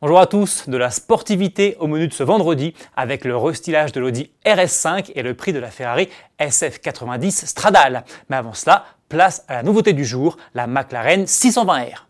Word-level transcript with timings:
Bonjour 0.00 0.20
à 0.20 0.28
tous, 0.28 0.68
de 0.68 0.76
la 0.76 0.92
sportivité 0.92 1.76
au 1.80 1.88
menu 1.88 2.06
de 2.06 2.14
ce 2.14 2.22
vendredi 2.22 2.72
avec 2.94 3.24
le 3.24 3.36
restylage 3.36 3.90
de 3.90 3.98
l'Audi 3.98 4.30
RS5 4.46 5.10
et 5.16 5.22
le 5.22 5.34
prix 5.34 5.52
de 5.52 5.58
la 5.58 5.72
Ferrari 5.72 6.08
SF90 6.38 7.46
Stradale. 7.46 8.04
Mais 8.30 8.36
avant 8.36 8.52
cela, 8.52 8.84
place 9.08 9.44
à 9.48 9.54
la 9.54 9.62
nouveauté 9.64 9.94
du 9.94 10.04
jour, 10.04 10.36
la 10.54 10.68
McLaren 10.68 11.24
620R. 11.24 12.04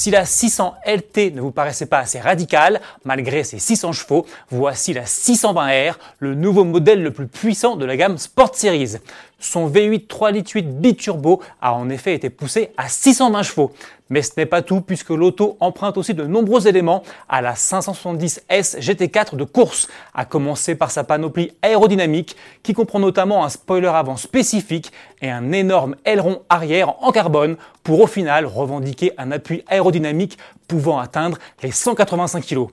Si 0.00 0.10
la 0.10 0.24
600 0.24 0.76
LT 0.86 1.34
ne 1.34 1.42
vous 1.42 1.50
paraissait 1.50 1.84
pas 1.84 1.98
assez 1.98 2.20
radicale, 2.20 2.80
malgré 3.04 3.44
ses 3.44 3.58
600 3.58 3.92
chevaux, 3.92 4.24
voici 4.50 4.94
la 4.94 5.04
620R, 5.04 5.96
le 6.20 6.34
nouveau 6.34 6.64
modèle 6.64 7.02
le 7.02 7.10
plus 7.10 7.26
puissant 7.26 7.76
de 7.76 7.84
la 7.84 7.98
gamme 7.98 8.16
Sport 8.16 8.54
Series. 8.54 8.96
Son 9.40 9.68
V8 9.68 10.06
3 10.06 10.30
litres 10.32 10.52
8 10.54 10.80
biturbo 10.80 11.40
a 11.60 11.74
en 11.74 11.88
effet 11.88 12.14
été 12.14 12.30
poussé 12.30 12.70
à 12.76 12.88
620 12.88 13.42
chevaux. 13.42 13.72
Mais 14.10 14.22
ce 14.22 14.32
n'est 14.36 14.46
pas 14.46 14.60
tout 14.60 14.80
puisque 14.80 15.10
l'auto 15.10 15.56
emprunte 15.60 15.96
aussi 15.96 16.14
de 16.14 16.24
nombreux 16.24 16.66
éléments 16.68 17.02
à 17.28 17.40
la 17.40 17.54
570S 17.54 18.80
GT4 18.80 19.36
de 19.36 19.44
course, 19.44 19.88
à 20.14 20.24
commencer 20.24 20.74
par 20.74 20.90
sa 20.90 21.04
panoplie 21.04 21.52
aérodynamique 21.62 22.36
qui 22.62 22.74
comprend 22.74 22.98
notamment 22.98 23.44
un 23.44 23.48
spoiler 23.48 23.86
avant 23.86 24.16
spécifique 24.16 24.92
et 25.22 25.30
un 25.30 25.52
énorme 25.52 25.94
aileron 26.04 26.42
arrière 26.48 27.02
en 27.02 27.12
carbone 27.12 27.56
pour 27.82 28.00
au 28.00 28.06
final 28.06 28.46
revendiquer 28.46 29.12
un 29.16 29.30
appui 29.30 29.64
aérodynamique 29.68 30.38
pouvant 30.68 30.98
atteindre 30.98 31.38
les 31.62 31.70
185 31.70 32.44
kg. 32.44 32.66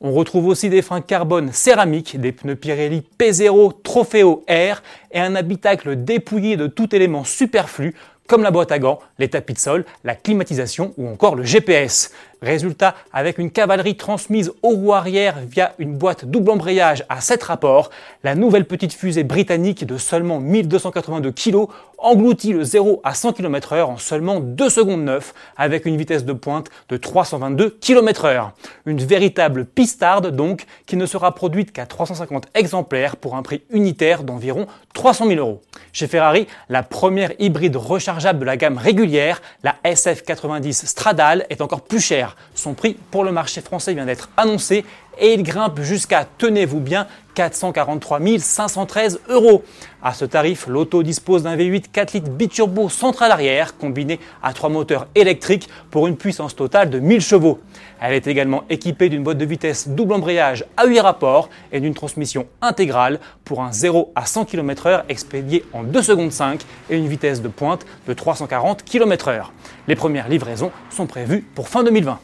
On 0.00 0.12
retrouve 0.12 0.46
aussi 0.48 0.68
des 0.68 0.82
freins 0.82 1.00
carbone 1.00 1.52
céramique, 1.52 2.20
des 2.20 2.32
pneus 2.32 2.56
Pirelli 2.56 3.02
P0 3.18 3.82
Trofeo 3.82 4.44
R 4.48 4.82
et 5.12 5.20
un 5.20 5.34
habitacle 5.34 6.02
dépouillé 6.04 6.56
de 6.56 6.66
tout 6.66 6.94
élément 6.94 7.24
superflu 7.24 7.94
comme 8.26 8.42
la 8.42 8.50
boîte 8.50 8.72
à 8.72 8.78
gants, 8.78 9.00
les 9.18 9.28
tapis 9.28 9.54
de 9.54 9.58
sol, 9.58 9.84
la 10.02 10.14
climatisation 10.14 10.94
ou 10.96 11.08
encore 11.08 11.34
le 11.34 11.44
GPS. 11.44 12.10
Résultat, 12.42 12.94
avec 13.12 13.38
une 13.38 13.50
cavalerie 13.50 13.96
transmise 13.96 14.52
au 14.62 14.70
roue 14.70 14.92
arrière 14.92 15.36
via 15.48 15.74
une 15.78 15.96
boîte 15.96 16.26
double 16.26 16.50
embrayage 16.50 17.04
à 17.08 17.22
7 17.22 17.42
rapports, 17.42 17.90
la 18.22 18.34
nouvelle 18.34 18.66
petite 18.66 18.92
fusée 18.92 19.24
britannique 19.24 19.86
de 19.86 19.96
seulement 19.96 20.40
1282 20.40 21.32
kg 21.32 21.66
engloutit 21.96 22.52
le 22.52 22.62
0 22.62 23.00
à 23.02 23.14
100 23.14 23.32
km/h 23.32 23.84
en 23.84 23.96
seulement 23.96 24.40
2 24.40 24.68
secondes 24.68 25.04
9 25.04 25.32
avec 25.56 25.86
une 25.86 25.96
vitesse 25.96 26.26
de 26.26 26.34
pointe 26.34 26.68
de 26.90 26.98
322 26.98 27.78
km/h. 27.80 28.50
Une 28.84 29.02
véritable 29.02 29.64
pistarde 29.64 30.26
donc 30.36 30.66
qui 30.84 30.96
ne 30.96 31.06
sera 31.06 31.34
produite 31.34 31.72
qu'à 31.72 31.86
350 31.86 32.48
exemplaires 32.54 33.16
pour 33.16 33.36
un 33.36 33.42
prix 33.42 33.62
unitaire 33.70 34.22
d'environ 34.22 34.66
300 34.92 35.28
000 35.28 35.38
euros. 35.38 35.62
Chez 35.94 36.08
Ferrari, 36.08 36.46
la 36.68 36.82
première 36.82 37.32
hybride 37.38 37.76
rechargeable 37.76 38.13
de 38.18 38.44
la 38.44 38.56
gamme 38.56 38.78
régulière, 38.78 39.42
la 39.62 39.76
SF90 39.84 40.86
Stradale, 40.86 41.46
est 41.50 41.60
encore 41.60 41.82
plus 41.82 42.00
chère. 42.00 42.36
Son 42.54 42.74
prix 42.74 42.96
pour 43.10 43.24
le 43.24 43.32
marché 43.32 43.60
français 43.60 43.92
vient 43.92 44.06
d'être 44.06 44.30
annoncé 44.36 44.84
et 45.18 45.34
il 45.34 45.42
grimpe 45.42 45.80
jusqu'à, 45.80 46.26
tenez-vous 46.38 46.80
bien, 46.80 47.06
443 47.34 48.20
513 48.38 49.20
euros. 49.28 49.64
À 50.02 50.12
ce 50.12 50.24
tarif, 50.24 50.66
l'auto 50.66 51.02
dispose 51.02 51.42
d'un 51.42 51.56
V8 51.56 51.84
4 51.92 52.12
litres 52.12 52.30
biturbo 52.30 52.88
central 52.88 53.30
arrière 53.30 53.76
combiné 53.76 54.20
à 54.42 54.52
trois 54.52 54.70
moteurs 54.70 55.08
électriques 55.14 55.68
pour 55.90 56.06
une 56.06 56.16
puissance 56.16 56.54
totale 56.54 56.90
de 56.90 56.98
1000 56.98 57.20
chevaux. 57.20 57.60
Elle 58.00 58.14
est 58.14 58.26
également 58.26 58.64
équipée 58.70 59.08
d'une 59.08 59.22
boîte 59.22 59.38
de 59.38 59.44
vitesse 59.44 59.88
double 59.88 60.14
embrayage 60.14 60.64
à 60.76 60.86
8 60.86 61.00
rapports 61.00 61.48
et 61.72 61.80
d'une 61.80 61.94
transmission 61.94 62.46
intégrale 62.60 63.18
pour 63.44 63.62
un 63.62 63.72
0 63.72 64.12
à 64.14 64.26
100 64.26 64.44
km/h 64.44 65.02
expédié 65.08 65.64
en 65.72 65.82
2 65.82 66.02
secondes 66.02 66.32
5 66.32 66.60
et 66.90 66.96
une 66.96 67.08
vitesse 67.08 67.42
de 67.42 67.48
pointe 67.48 67.84
de 68.06 68.12
340 68.12 68.84
km/h. 68.84 69.46
Les 69.88 69.96
premières 69.96 70.28
livraisons 70.28 70.70
sont 70.90 71.06
prévues 71.06 71.44
pour 71.54 71.68
fin 71.68 71.82
2020. 71.82 72.18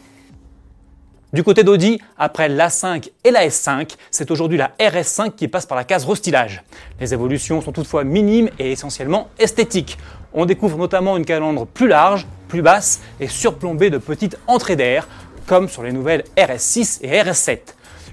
Du 1.32 1.44
côté 1.44 1.62
d'Audi, 1.62 2.00
après 2.18 2.48
l'A5 2.48 3.08
et 3.22 3.30
la 3.30 3.46
S5, 3.46 3.94
c'est 4.10 4.32
aujourd'hui 4.32 4.58
la 4.58 4.72
RS5 4.80 5.30
qui 5.36 5.46
passe 5.46 5.64
par 5.64 5.76
la 5.76 5.84
case 5.84 6.04
restylage. 6.04 6.64
Les 6.98 7.14
évolutions 7.14 7.60
sont 7.60 7.70
toutefois 7.70 8.02
minimes 8.02 8.50
et 8.58 8.72
essentiellement 8.72 9.28
esthétiques. 9.38 9.96
On 10.34 10.44
découvre 10.44 10.76
notamment 10.76 11.16
une 11.16 11.24
calandre 11.24 11.68
plus 11.68 11.86
large, 11.86 12.26
plus 12.48 12.62
basse 12.62 13.00
et 13.20 13.28
surplombée 13.28 13.90
de 13.90 13.98
petites 13.98 14.38
entrées 14.48 14.74
d'air, 14.74 15.06
comme 15.46 15.68
sur 15.68 15.84
les 15.84 15.92
nouvelles 15.92 16.24
RS6 16.36 16.98
et 17.02 17.22
RS7. 17.22 17.58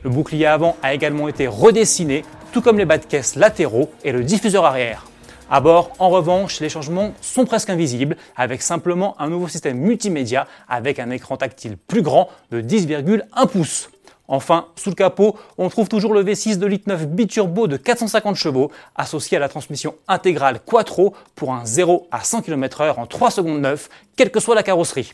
Le 0.04 0.12
bouclier 0.12 0.46
avant 0.46 0.78
a 0.84 0.94
également 0.94 1.28
été 1.28 1.48
redessiné, 1.48 2.24
tout 2.52 2.62
comme 2.62 2.78
les 2.78 2.86
bas 2.86 3.00
de 3.00 3.06
caisse 3.06 3.36
latéraux 3.36 3.92
et 4.04 4.12
le 4.12 4.24
diffuseur 4.24 4.64
arrière. 4.64 5.08
À 5.50 5.62
bord, 5.62 5.92
en 6.00 6.10
revanche, 6.10 6.60
les 6.60 6.68
changements 6.68 7.14
sont 7.22 7.46
presque 7.46 7.70
invisibles, 7.70 8.18
avec 8.36 8.62
simplement 8.62 9.16
un 9.18 9.30
nouveau 9.30 9.48
système 9.48 9.78
multimédia 9.78 10.46
avec 10.68 11.00
un 11.00 11.10
écran 11.10 11.38
tactile 11.38 11.78
plus 11.78 12.02
grand 12.02 12.30
de 12.52 12.62
10,1 12.62 13.48
pouces. 13.48 13.90
Enfin, 14.28 14.66
sous 14.76 14.90
le 14.90 14.96
capot, 14.96 15.38
on 15.58 15.70
trouve 15.70 15.88
toujours 15.88 16.14
le 16.14 16.22
V6 16.22 16.58
de 16.58 16.66
litre 16.66 16.90
9 16.90 17.08
biturbo 17.08 17.68
de 17.68 17.78
450 17.78 18.36
chevaux, 18.36 18.72
associé 18.98 19.38
à 19.38 19.40
la 19.40 19.48
transmission 19.48 19.96
intégrale 20.10 20.60
Quattro 20.60 21.14
pour 21.34 21.54
un 21.54 21.66
0 21.66 22.10
à 22.12 22.26
100 22.26 22.42
km/h 22.42 23.00
en 23.00 23.06
3 23.06 23.32
secondes 23.32 23.62
9, 23.62 23.90
quelle 24.18 24.32
que 24.32 24.42
soit 24.42 24.54
la 24.54 24.64
carrosserie. 24.64 25.14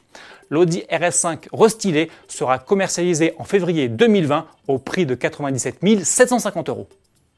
L'Audi 0.49 0.83
RS5 0.91 1.49
restylé 1.53 2.09
sera 2.27 2.57
commercialisé 2.57 3.35
en 3.37 3.43
février 3.43 3.87
2020 3.87 4.47
au 4.67 4.79
prix 4.79 5.05
de 5.05 5.13
97 5.13 5.77
750 6.03 6.69
euros. 6.69 6.87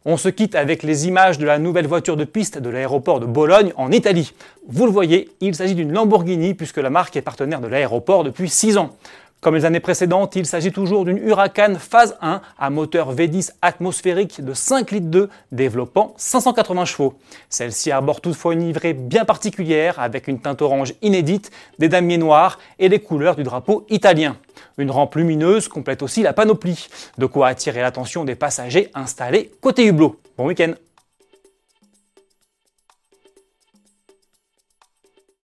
On 0.08 0.18
se 0.18 0.30
quitte 0.30 0.54
avec 0.54 0.84
les 0.84 1.08
images 1.08 1.40
de 1.40 1.48
la 1.48 1.58
nouvelle 1.58 1.88
voiture 1.88 2.16
de 2.16 2.26
piste 2.26 2.60
de 2.60 2.70
l'aéroport 2.70 3.20
de 3.20 3.26
Bologne 3.26 3.74
en 3.76 3.92
Italie. 3.92 4.36
Vous 4.68 4.86
le 4.86 4.92
voyez, 4.92 5.32
il 5.42 5.56
s'agit 5.56 5.74
d'une 5.74 5.92
Lamborghini 5.92 6.54
puisque 6.54 6.78
la 6.78 6.92
marque 6.92 7.16
est 7.16 7.24
partenaire 7.24 7.60
de 7.60 7.66
l'aéroport 7.66 8.24
depuis 8.24 8.48
6 8.48 8.78
ans. 8.78 8.96
Comme 9.42 9.56
les 9.56 9.66
années 9.66 9.80
précédentes, 9.80 10.36
il 10.36 10.46
s'agit 10.46 10.72
toujours 10.72 11.06
d'une 11.06 11.18
Huracan 11.18 11.74
phase 11.80 12.18
1 12.22 12.40
à 12.60 12.70
moteur 12.70 13.16
V10 13.16 13.54
atmosphérique 13.64 14.46
de 14.46 14.54
5 14.54 14.92
litres 14.92 15.08
2 15.08 15.28
développant 15.52 16.14
580 16.18 16.86
chevaux. 16.86 17.16
Celle-ci 17.50 17.90
arbore 17.90 18.22
toutefois 18.22 18.54
une 18.54 18.68
livrée 18.68 18.94
bien 18.94 19.26
particulière 19.26 20.00
avec 20.00 20.28
une 20.28 20.40
teinte 20.40 20.62
orange 20.62 20.94
inédite, 21.02 21.50
des 21.80 21.90
damiers 21.90 22.20
noirs 22.20 22.60
et 22.78 22.90
les 22.90 23.00
couleurs 23.00 23.36
du 23.36 23.42
drapeau 23.42 23.88
italien. 23.90 24.38
Une 24.78 24.92
rampe 24.92 25.16
lumineuse 25.16 25.68
complète 25.68 26.04
aussi 26.04 26.22
la 26.22 26.34
panoplie, 26.34 26.88
de 27.18 27.26
quoi 27.26 27.48
attirer 27.48 27.82
l'attention 27.82 28.26
des 28.26 28.36
passagers 28.36 28.92
installés 28.94 29.52
côté 29.62 29.86
hublot. 29.86 30.20
Bon 30.38 30.48
week-end 30.48 30.74